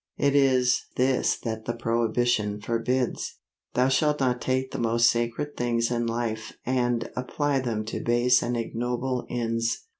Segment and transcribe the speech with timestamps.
[0.17, 3.37] It is this that the prohibition forbids.
[3.75, 8.41] Thou shalt not take the most sacred things in life and apply them to base
[8.41, 9.85] and ignoble ends.